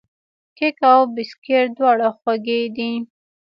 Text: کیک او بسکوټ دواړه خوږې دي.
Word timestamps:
کیک 0.57 0.77
او 0.91 0.99
بسکوټ 1.15 1.67
دواړه 1.77 2.07
خوږې 2.17 2.61
دي. 2.75 2.91